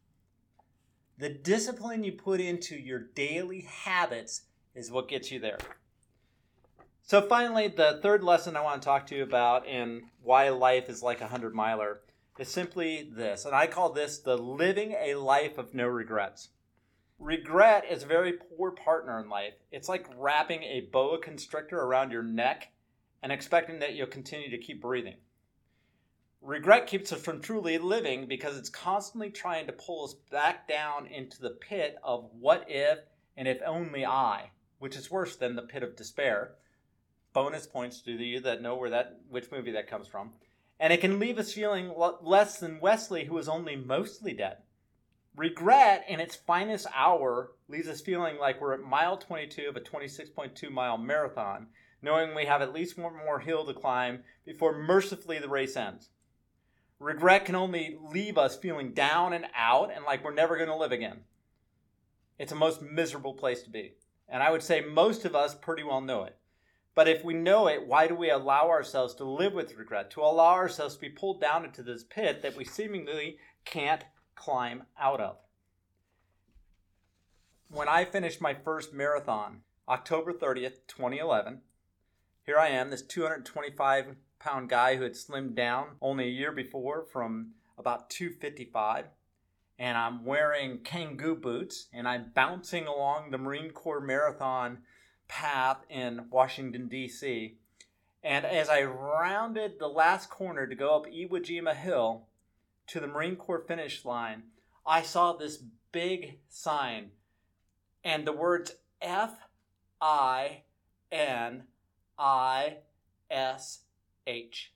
The 1.18 1.28
discipline 1.28 2.04
you 2.04 2.12
put 2.12 2.40
into 2.40 2.76
your 2.76 3.00
daily 3.00 3.62
habits 3.62 4.42
is 4.74 4.90
what 4.90 5.08
gets 5.08 5.30
you 5.30 5.40
there. 5.40 5.58
So, 7.04 7.20
finally, 7.20 7.68
the 7.68 7.98
third 8.00 8.22
lesson 8.22 8.56
I 8.56 8.62
want 8.62 8.80
to 8.80 8.86
talk 8.86 9.06
to 9.08 9.16
you 9.16 9.24
about 9.24 9.66
and 9.66 10.02
why 10.22 10.48
life 10.50 10.88
is 10.88 11.02
like 11.02 11.20
a 11.20 11.26
hundred 11.26 11.54
miler 11.54 12.00
is 12.38 12.48
simply 12.48 13.10
this. 13.14 13.44
And 13.44 13.54
I 13.54 13.66
call 13.66 13.92
this 13.92 14.18
the 14.18 14.38
living 14.38 14.94
a 14.98 15.16
life 15.16 15.58
of 15.58 15.74
no 15.74 15.88
regrets. 15.88 16.50
Regret 17.18 17.84
is 17.90 18.04
a 18.04 18.06
very 18.06 18.32
poor 18.32 18.70
partner 18.70 19.20
in 19.20 19.28
life. 19.28 19.54
It's 19.70 19.88
like 19.88 20.08
wrapping 20.16 20.62
a 20.62 20.88
boa 20.92 21.18
constrictor 21.18 21.80
around 21.80 22.12
your 22.12 22.22
neck 22.22 22.72
and 23.22 23.30
expecting 23.30 23.80
that 23.80 23.94
you'll 23.94 24.06
continue 24.06 24.50
to 24.50 24.58
keep 24.58 24.80
breathing. 24.80 25.16
Regret 26.40 26.86
keeps 26.86 27.12
us 27.12 27.20
from 27.20 27.40
truly 27.40 27.78
living 27.78 28.26
because 28.26 28.56
it's 28.56 28.70
constantly 28.70 29.30
trying 29.30 29.66
to 29.66 29.72
pull 29.72 30.04
us 30.04 30.14
back 30.30 30.66
down 30.66 31.06
into 31.06 31.40
the 31.40 31.50
pit 31.50 31.96
of 32.02 32.30
what 32.38 32.64
if 32.68 33.00
and 33.36 33.46
if 33.46 33.60
only 33.66 34.06
I, 34.06 34.50
which 34.78 34.96
is 34.96 35.10
worse 35.10 35.36
than 35.36 35.56
the 35.56 35.62
pit 35.62 35.82
of 35.82 35.94
despair 35.94 36.54
bonus 37.32 37.66
points 37.66 38.00
to 38.02 38.12
you 38.12 38.40
that 38.40 38.62
know 38.62 38.76
where 38.76 38.90
that 38.90 39.20
which 39.28 39.50
movie 39.50 39.72
that 39.72 39.88
comes 39.88 40.06
from. 40.06 40.32
And 40.78 40.92
it 40.92 41.00
can 41.00 41.18
leave 41.18 41.38
us 41.38 41.52
feeling 41.52 41.92
less 42.22 42.58
than 42.58 42.80
Wesley, 42.80 43.24
who 43.24 43.38
is 43.38 43.48
only 43.48 43.76
mostly 43.76 44.32
dead. 44.32 44.58
Regret, 45.36 46.04
in 46.08 46.20
its 46.20 46.36
finest 46.36 46.86
hour, 46.94 47.52
leaves 47.68 47.88
us 47.88 48.00
feeling 48.00 48.36
like 48.38 48.60
we're 48.60 48.74
at 48.74 48.80
mile 48.80 49.16
22 49.16 49.68
of 49.68 49.76
a 49.76 49.80
26.2 49.80 50.70
mile 50.70 50.98
marathon, 50.98 51.68
knowing 52.02 52.34
we 52.34 52.44
have 52.44 52.60
at 52.60 52.74
least 52.74 52.98
one 52.98 53.16
more 53.16 53.38
hill 53.38 53.64
to 53.64 53.72
climb 53.72 54.24
before 54.44 54.76
mercifully 54.76 55.38
the 55.38 55.48
race 55.48 55.76
ends. 55.76 56.10
Regret 56.98 57.46
can 57.46 57.54
only 57.54 57.96
leave 58.12 58.36
us 58.36 58.56
feeling 58.56 58.92
down 58.92 59.32
and 59.32 59.46
out 59.56 59.90
and 59.94 60.04
like 60.04 60.22
we're 60.22 60.34
never 60.34 60.56
going 60.56 60.68
to 60.68 60.76
live 60.76 60.92
again. 60.92 61.20
It's 62.38 62.52
a 62.52 62.56
most 62.56 62.82
miserable 62.82 63.34
place 63.34 63.62
to 63.62 63.70
be. 63.70 63.94
And 64.28 64.42
I 64.42 64.50
would 64.50 64.62
say 64.62 64.80
most 64.80 65.24
of 65.24 65.34
us 65.34 65.54
pretty 65.54 65.82
well 65.82 66.00
know 66.00 66.24
it. 66.24 66.36
But 66.94 67.08
if 67.08 67.24
we 67.24 67.34
know 67.34 67.68
it, 67.68 67.86
why 67.86 68.06
do 68.06 68.14
we 68.14 68.30
allow 68.30 68.68
ourselves 68.68 69.14
to 69.14 69.24
live 69.24 69.54
with 69.54 69.76
regret, 69.76 70.10
to 70.12 70.20
allow 70.20 70.52
ourselves 70.52 70.94
to 70.94 71.00
be 71.00 71.08
pulled 71.08 71.40
down 71.40 71.64
into 71.64 71.82
this 71.82 72.04
pit 72.04 72.42
that 72.42 72.56
we 72.56 72.64
seemingly 72.64 73.38
can't 73.64 74.04
climb 74.34 74.84
out 75.00 75.20
of? 75.20 75.36
When 77.68 77.88
I 77.88 78.04
finished 78.04 78.42
my 78.42 78.52
first 78.52 78.92
marathon, 78.92 79.62
October 79.88 80.32
30th, 80.32 80.86
2011, 80.88 81.62
here 82.44 82.58
I 82.58 82.68
am, 82.68 82.90
this 82.90 83.02
225 83.02 84.16
pound 84.38 84.68
guy 84.68 84.96
who 84.96 85.04
had 85.04 85.14
slimmed 85.14 85.54
down 85.54 85.96
only 86.02 86.24
a 86.24 86.30
year 86.30 86.52
before 86.52 87.06
from 87.10 87.52
about 87.78 88.10
255 88.10 89.06
and 89.78 89.96
I'm 89.96 90.24
wearing 90.24 90.78
Kangoo 90.78 91.40
boots 91.40 91.88
and 91.92 92.06
I'm 92.06 92.32
bouncing 92.34 92.86
along 92.86 93.30
the 93.30 93.38
Marine 93.38 93.70
Corps 93.70 94.00
Marathon 94.00 94.78
path 95.32 95.78
in 95.88 96.26
Washington, 96.30 96.88
D.C. 96.88 97.56
And 98.22 98.44
as 98.44 98.68
I 98.68 98.82
rounded 98.82 99.78
the 99.78 99.88
last 99.88 100.28
corner 100.28 100.66
to 100.66 100.74
go 100.74 100.94
up 100.94 101.06
Iwo 101.06 101.30
Jima 101.30 101.74
Hill 101.74 102.26
to 102.88 103.00
the 103.00 103.06
Marine 103.06 103.36
Corps 103.36 103.64
finish 103.66 104.04
line, 104.04 104.42
I 104.84 105.00
saw 105.00 105.32
this 105.32 105.64
big 105.90 106.38
sign 106.50 107.12
and 108.04 108.26
the 108.26 108.32
words 108.32 108.72
F 109.00 109.32
I 110.02 110.64
N 111.10 111.62
I 112.18 112.76
S 113.30 113.80
H. 114.26 114.74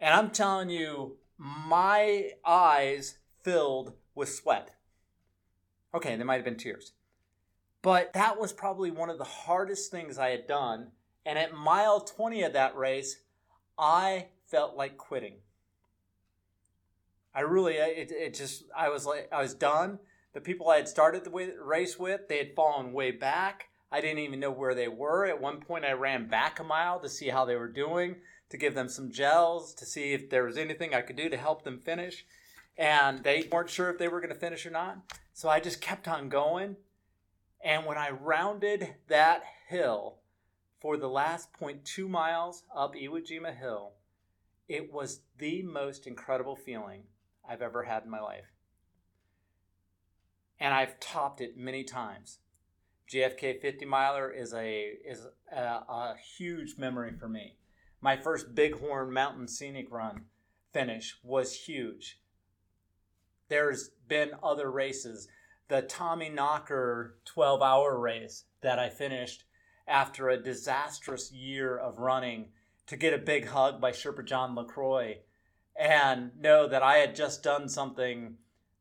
And 0.00 0.14
I'm 0.14 0.30
telling 0.30 0.70
you, 0.70 1.16
my 1.36 2.30
eyes 2.46 3.18
filled 3.42 3.94
with 4.14 4.28
sweat. 4.28 4.76
Okay, 5.92 6.14
there 6.14 6.24
might 6.24 6.36
have 6.36 6.44
been 6.44 6.56
tears. 6.56 6.92
But 7.84 8.14
that 8.14 8.40
was 8.40 8.54
probably 8.54 8.90
one 8.90 9.10
of 9.10 9.18
the 9.18 9.24
hardest 9.24 9.90
things 9.90 10.16
I 10.16 10.30
had 10.30 10.46
done. 10.46 10.86
And 11.26 11.38
at 11.38 11.52
mile 11.52 12.00
20 12.00 12.42
of 12.44 12.54
that 12.54 12.74
race, 12.74 13.18
I 13.78 14.28
felt 14.46 14.74
like 14.74 14.96
quitting. 14.96 15.34
I 17.34 17.40
really, 17.40 17.74
it, 17.74 18.10
it 18.10 18.32
just, 18.32 18.64
I 18.74 18.88
was 18.88 19.04
like, 19.04 19.28
I 19.30 19.42
was 19.42 19.52
done. 19.52 19.98
The 20.32 20.40
people 20.40 20.70
I 20.70 20.76
had 20.76 20.88
started 20.88 21.24
the 21.24 21.56
race 21.62 21.98
with, 21.98 22.26
they 22.26 22.38
had 22.38 22.54
fallen 22.54 22.94
way 22.94 23.10
back. 23.10 23.68
I 23.92 24.00
didn't 24.00 24.20
even 24.20 24.40
know 24.40 24.50
where 24.50 24.74
they 24.74 24.88
were. 24.88 25.26
At 25.26 25.42
one 25.42 25.60
point, 25.60 25.84
I 25.84 25.92
ran 25.92 26.26
back 26.26 26.58
a 26.58 26.64
mile 26.64 27.00
to 27.00 27.08
see 27.10 27.28
how 27.28 27.44
they 27.44 27.56
were 27.56 27.68
doing, 27.68 28.16
to 28.48 28.56
give 28.56 28.74
them 28.74 28.88
some 28.88 29.12
gels, 29.12 29.74
to 29.74 29.84
see 29.84 30.14
if 30.14 30.30
there 30.30 30.44
was 30.44 30.56
anything 30.56 30.94
I 30.94 31.02
could 31.02 31.16
do 31.16 31.28
to 31.28 31.36
help 31.36 31.64
them 31.64 31.80
finish. 31.80 32.24
And 32.78 33.22
they 33.24 33.46
weren't 33.52 33.68
sure 33.68 33.90
if 33.90 33.98
they 33.98 34.08
were 34.08 34.22
going 34.22 34.32
to 34.32 34.40
finish 34.40 34.64
or 34.64 34.70
not. 34.70 35.00
So 35.34 35.50
I 35.50 35.60
just 35.60 35.82
kept 35.82 36.08
on 36.08 36.30
going. 36.30 36.76
And 37.64 37.86
when 37.86 37.96
I 37.96 38.10
rounded 38.10 38.94
that 39.08 39.42
hill 39.68 40.18
for 40.80 40.98
the 40.98 41.08
last 41.08 41.48
0.2 41.58 42.06
miles 42.08 42.62
up 42.76 42.94
Iwo 42.94 43.26
Jima 43.26 43.56
Hill, 43.56 43.94
it 44.68 44.92
was 44.92 45.22
the 45.38 45.62
most 45.62 46.06
incredible 46.06 46.56
feeling 46.56 47.04
I've 47.48 47.62
ever 47.62 47.84
had 47.84 48.04
in 48.04 48.10
my 48.10 48.20
life. 48.20 48.52
And 50.60 50.74
I've 50.74 51.00
topped 51.00 51.40
it 51.40 51.56
many 51.56 51.84
times. 51.84 52.38
JFK 53.10 53.60
50 53.60 53.86
miler 53.86 54.30
is 54.30 54.52
a 54.54 54.92
is 55.04 55.26
a, 55.50 55.60
a 55.60 56.16
huge 56.36 56.76
memory 56.78 57.12
for 57.18 57.28
me. 57.28 57.56
My 58.00 58.16
first 58.16 58.54
Bighorn 58.54 59.12
Mountain 59.12 59.48
Scenic 59.48 59.90
Run 59.90 60.26
finish 60.72 61.16
was 61.22 61.54
huge. 61.54 62.20
There's 63.48 63.90
been 64.08 64.32
other 64.42 64.70
races 64.70 65.28
the 65.68 65.82
Tommy 65.82 66.28
Knocker 66.28 67.16
12 67.24 67.62
hour 67.62 67.98
race 67.98 68.44
that 68.60 68.78
I 68.78 68.88
finished 68.88 69.44
after 69.86 70.28
a 70.28 70.42
disastrous 70.42 71.32
year 71.32 71.76
of 71.76 71.98
running 71.98 72.48
to 72.86 72.96
get 72.96 73.14
a 73.14 73.18
big 73.18 73.48
hug 73.48 73.80
by 73.80 73.92
Sherpa 73.92 74.24
John 74.24 74.54
LaCroix 74.54 75.18
and 75.76 76.30
know 76.38 76.68
that 76.68 76.82
I 76.82 76.98
had 76.98 77.16
just 77.16 77.42
done 77.42 77.68
something 77.68 78.36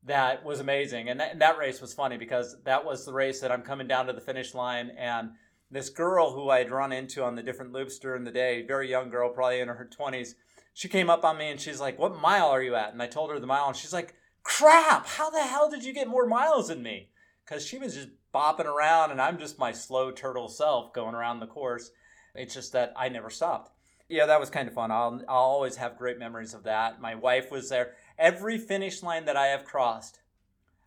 that 0.05 0.43
was 0.43 0.59
amazing. 0.59 1.09
And 1.09 1.19
that, 1.19 1.31
and 1.31 1.41
that 1.41 1.57
race 1.57 1.81
was 1.81 1.93
funny 1.93 2.17
because 2.17 2.57
that 2.65 2.85
was 2.85 3.05
the 3.05 3.13
race 3.13 3.39
that 3.41 3.51
I'm 3.51 3.61
coming 3.61 3.87
down 3.87 4.07
to 4.07 4.13
the 4.13 4.21
finish 4.21 4.53
line 4.53 4.91
and 4.97 5.31
this 5.71 5.89
girl 5.89 6.33
who 6.33 6.49
I 6.49 6.59
had 6.59 6.71
run 6.71 6.91
into 6.91 7.23
on 7.23 7.35
the 7.35 7.41
different 7.41 7.73
loops 7.73 7.97
during 7.97 8.23
the 8.23 8.31
day, 8.31 8.63
very 8.65 8.89
young 8.89 9.09
girl, 9.09 9.29
probably 9.29 9.59
in 9.59 9.69
her 9.69 9.89
20s, 9.99 10.35
she 10.73 10.87
came 10.87 11.09
up 11.09 11.25
on 11.25 11.37
me 11.37 11.49
and 11.49 11.59
she's 11.59 11.79
like, 11.79 11.97
What 11.97 12.19
mile 12.19 12.47
are 12.47 12.61
you 12.61 12.75
at? 12.75 12.93
And 12.93 13.01
I 13.01 13.07
told 13.07 13.31
her 13.31 13.39
the 13.39 13.47
mile, 13.47 13.67
and 13.67 13.75
she's 13.75 13.93
like, 13.93 14.13
crap, 14.43 15.07
how 15.07 15.29
the 15.29 15.41
hell 15.41 15.69
did 15.69 15.83
you 15.83 15.93
get 15.93 16.07
more 16.07 16.27
miles 16.27 16.67
than 16.67 16.83
me? 16.83 17.09
Because 17.43 17.65
she 17.65 17.77
was 17.77 17.95
just 17.95 18.09
bopping 18.33 18.65
around 18.65 19.11
and 19.11 19.21
I'm 19.21 19.37
just 19.37 19.59
my 19.59 19.71
slow 19.71 20.11
turtle 20.11 20.47
self 20.47 20.93
going 20.93 21.15
around 21.15 21.39
the 21.39 21.47
course. 21.47 21.91
It's 22.35 22.53
just 22.53 22.73
that 22.73 22.93
I 22.95 23.09
never 23.09 23.29
stopped. 23.29 23.71
Yeah, 24.09 24.25
that 24.25 24.39
was 24.39 24.49
kind 24.49 24.67
of 24.67 24.73
fun. 24.73 24.91
I'll, 24.91 25.21
I'll 25.27 25.37
always 25.37 25.77
have 25.77 25.97
great 25.97 26.19
memories 26.19 26.53
of 26.53 26.63
that. 26.63 27.01
My 27.01 27.15
wife 27.15 27.51
was 27.51 27.69
there. 27.69 27.93
Every 28.17 28.57
finish 28.57 29.01
line 29.01 29.25
that 29.25 29.37
I 29.37 29.47
have 29.47 29.65
crossed, 29.65 30.19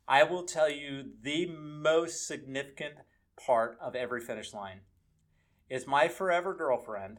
I 0.06 0.22
will 0.22 0.44
tell 0.44 0.70
you 0.70 1.04
the 1.22 1.46
most 1.46 2.26
significant 2.26 2.94
part 3.36 3.78
of 3.80 3.94
every 3.94 4.20
finish 4.20 4.52
line 4.52 4.80
is 5.68 5.86
my 5.86 6.08
forever 6.08 6.54
girlfriend 6.54 7.18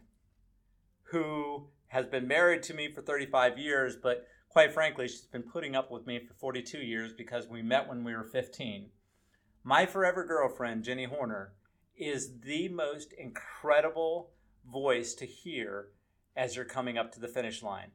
who 1.12 1.68
has 1.88 2.06
been 2.06 2.28
married 2.28 2.64
to 2.64 2.74
me 2.74 2.90
for 2.90 3.02
35 3.02 3.58
years, 3.58 3.96
but 3.96 4.26
Quite 4.58 4.74
frankly, 4.74 5.08
she's 5.08 5.22
been 5.22 5.44
putting 5.44 5.76
up 5.76 5.92
with 5.92 6.08
me 6.08 6.18
for 6.18 6.34
42 6.34 6.80
years 6.80 7.14
because 7.14 7.48
we 7.48 7.62
met 7.62 7.88
when 7.88 8.04
we 8.04 8.16
were 8.16 8.24
15. 8.24 8.90
My 9.64 9.86
forever 9.86 10.26
girlfriend, 10.26 10.84
Jenny 10.84 11.04
Horner, 11.04 11.54
is 11.96 12.40
the 12.40 12.68
most 12.68 13.14
incredible 13.14 14.32
voice 14.68 15.14
to 15.14 15.28
hear 15.28 15.90
as 16.36 16.56
you're 16.56 16.66
coming 16.66 16.98
up 16.98 17.12
to 17.12 17.20
the 17.20 17.28
finish 17.28 17.62
line 17.62 17.92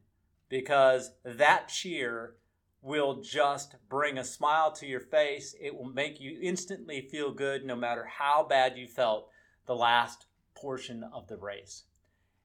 because 0.49 1.11
that 1.25 1.67
cheer 1.67 2.37
will 2.81 3.21
just 3.21 3.75
bring 3.89 4.17
a 4.17 4.23
smile 4.23 4.71
to 4.71 4.87
your 4.87 5.01
face. 5.01 5.57
It 5.61 5.75
will 5.75 5.91
make 5.93 6.21
you 6.21 6.39
instantly 6.41 7.09
feel 7.11 7.33
good 7.33 7.65
no 7.65 7.75
matter 7.75 8.05
how 8.05 8.47
bad 8.49 8.79
you 8.79 8.87
felt 8.87 9.27
the 9.67 9.75
last 9.75 10.27
portion 10.55 11.03
of 11.13 11.27
the 11.27 11.39
race. 11.39 11.87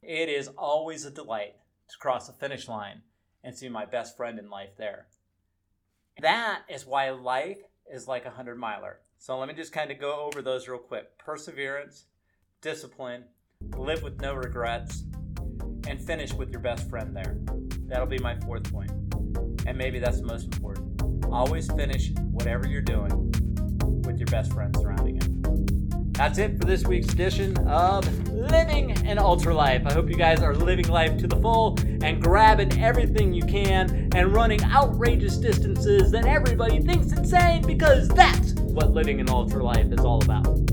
It 0.02 0.28
is 0.28 0.48
always 0.58 1.06
a 1.06 1.12
delight 1.12 1.54
to 1.90 1.98
cross 2.00 2.26
the 2.26 2.34
finish 2.34 2.68
line 2.68 3.04
and 3.44 3.56
see 3.56 3.70
my 3.70 3.86
best 3.86 4.18
friend 4.18 4.40
in 4.40 4.50
life 4.50 4.72
there. 4.78 5.08
That 6.22 6.62
is 6.70 6.86
why 6.86 7.10
life 7.12 7.60
is 7.92 8.08
like 8.08 8.26
a 8.26 8.32
hundred 8.32 8.58
miler. 8.58 9.00
So 9.20 9.38
let 9.38 9.48
me 9.48 9.54
just 9.54 9.74
kind 9.74 9.92
of 9.92 10.00
go 10.00 10.22
over 10.22 10.42
those 10.42 10.68
real 10.68 10.80
quick. 10.80 11.18
Perseverance, 11.18 12.06
discipline, 12.62 13.24
live 13.78 14.04
with 14.04 14.22
no 14.22 14.34
regrets, 14.34 15.04
and 15.88 16.02
finish 16.02 16.34
with 16.34 16.52
your 16.52 16.60
best 16.60 16.90
friend 16.90 17.16
there. 17.16 17.38
That'll 17.86 18.06
be 18.08 18.20
my 18.20 18.40
fourth 18.42 18.72
point. 18.72 18.92
And 19.66 19.78
maybe 19.78 20.00
that's 20.00 20.20
the 20.20 20.28
most 20.28 20.46
important. 20.54 21.26
Always 21.26 21.72
finish 21.72 22.12
whatever 22.32 22.68
you're 22.68 22.82
doing 22.82 23.32
with 24.04 24.18
your 24.18 24.28
best 24.28 24.54
friend 24.54 24.76
surrounding 24.78 25.22
you. 25.22 25.28
That's 26.14 26.40
it 26.40 26.58
for 26.58 26.66
this 26.66 26.84
week's 26.84 27.14
edition 27.14 27.56
of 27.68 28.30
Living 28.30 28.92
an 29.06 29.20
Ultra 29.20 29.54
Life. 29.54 29.84
I 29.86 29.94
hope 29.94 30.10
you 30.10 30.16
guys 30.16 30.42
are 30.42 30.56
living 30.56 30.88
life 30.88 31.18
to 31.20 31.28
the 31.28 31.36
full 31.36 31.76
and 32.02 32.22
grabbing 32.22 32.80
everything 32.82 33.34
you 33.34 33.44
can 33.44 34.10
and 34.14 34.34
running 34.34 34.64
outrageous 34.64 35.38
distances 35.38 36.12
that 36.12 36.26
everybody 36.26 36.82
thinks 36.82 37.12
insane 37.12 37.66
because 37.66 38.08
that's 38.10 38.54
what 38.54 38.92
living 38.92 39.20
an 39.20 39.30
ultra 39.30 39.64
life 39.64 39.92
is 39.92 40.00
all 40.00 40.24
about. 40.24 40.67